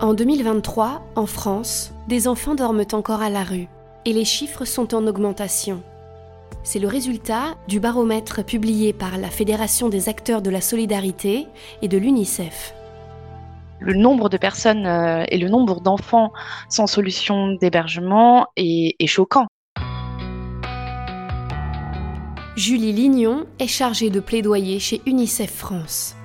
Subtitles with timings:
[0.00, 3.66] En 2023, en France, des enfants dorment encore à la rue
[4.04, 5.82] et les chiffres sont en augmentation.
[6.62, 11.48] C'est le résultat du baromètre publié par la Fédération des acteurs de la solidarité
[11.82, 12.74] et de l'UNICEF.
[13.80, 16.32] Le nombre de personnes euh, et le nombre d'enfants
[16.68, 19.48] sans solution d'hébergement est, est choquant.
[22.54, 26.17] Julie Lignon est chargée de plaidoyer chez UNICEF France.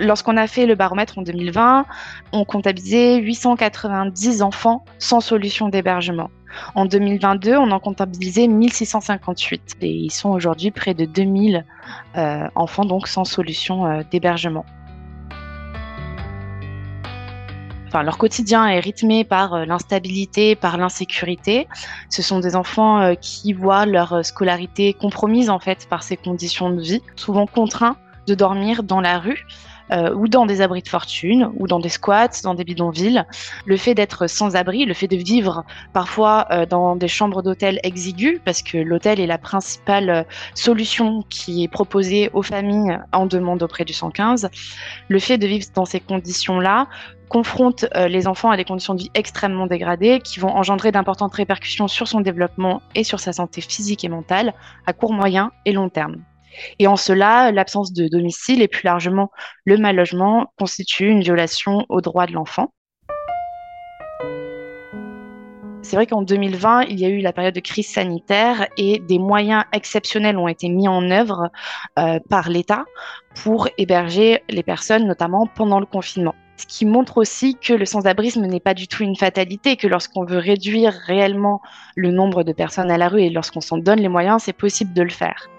[0.00, 1.86] Lorsqu'on a fait le baromètre en 2020,
[2.32, 6.30] on comptabilisait 890 enfants sans solution d'hébergement.
[6.74, 11.64] En 2022, on en comptabilisait 1658 et ils sont aujourd'hui près de 2000
[12.16, 14.64] euh, enfants donc sans solution euh, d'hébergement.
[17.86, 21.68] Enfin, leur quotidien est rythmé par euh, l'instabilité, par l'insécurité.
[22.08, 26.80] Ce sont des enfants qui voient leur scolarité compromise en fait par ces conditions de
[26.80, 29.46] vie, souvent contraints de dormir dans la rue
[29.94, 33.24] euh, ou dans des abris de fortune, ou dans des squats, dans des bidonvilles.
[33.64, 37.78] Le fait d'être sans abri, le fait de vivre parfois euh, dans des chambres d'hôtel
[37.84, 40.22] exiguës, parce que l'hôtel est la principale euh,
[40.54, 44.50] solution qui est proposée aux familles en demande auprès du 115,
[45.08, 46.88] le fait de vivre dans ces conditions-là
[47.28, 51.88] confronte les enfants à des conditions de vie extrêmement dégradées qui vont engendrer d'importantes répercussions
[51.88, 54.52] sur son développement et sur sa santé physique et mentale
[54.86, 56.22] à court, moyen et long terme.
[56.78, 59.30] Et en cela, l'absence de domicile et plus largement
[59.64, 62.70] le mal logement constitue une violation aux droits de l'enfant.
[65.84, 69.18] C'est vrai qu'en 2020, il y a eu la période de crise sanitaire et des
[69.18, 71.50] moyens exceptionnels ont été mis en œuvre
[71.98, 72.86] euh, par l'État
[73.42, 76.34] pour héberger les personnes, notamment pendant le confinement.
[76.56, 80.24] Ce qui montre aussi que le sans-abrisme n'est pas du tout une fatalité, que lorsqu'on
[80.24, 81.60] veut réduire réellement
[81.96, 84.94] le nombre de personnes à la rue et lorsqu'on s'en donne les moyens, c'est possible
[84.94, 85.50] de le faire.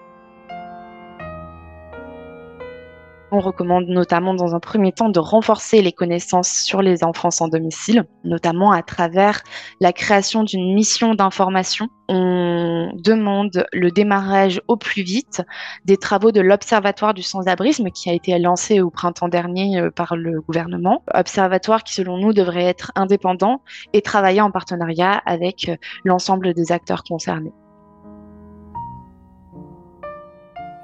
[3.36, 7.48] On recommande notamment dans un premier temps de renforcer les connaissances sur les enfants sans
[7.48, 9.42] domicile, notamment à travers
[9.78, 11.88] la création d'une mission d'information.
[12.08, 15.42] On demande le démarrage au plus vite
[15.84, 20.16] des travaux de l'Observatoire du sans-abrisme qui a été lancé au printemps dernier euh, par
[20.16, 21.02] le gouvernement.
[21.12, 23.60] Observatoire qui, selon nous, devrait être indépendant
[23.92, 27.52] et travailler en partenariat avec euh, l'ensemble des acteurs concernés.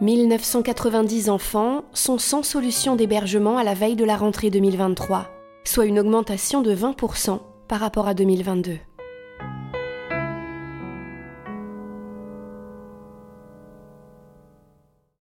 [0.03, 5.31] 1990 enfants sont sans solution d'hébergement à la veille de la rentrée 2023,
[5.63, 8.79] soit une augmentation de 20% par rapport à 2022.